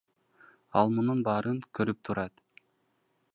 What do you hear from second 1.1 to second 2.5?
баарын көрүп турат.